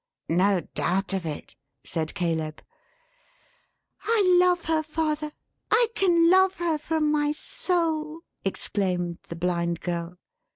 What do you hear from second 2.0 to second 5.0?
Caleb. "I love her,